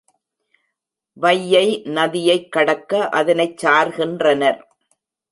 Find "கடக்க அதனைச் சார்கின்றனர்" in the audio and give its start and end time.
2.49-4.59